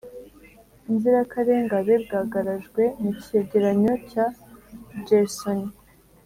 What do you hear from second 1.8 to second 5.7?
bwagarajwe mu cyegeranyo cya gersony,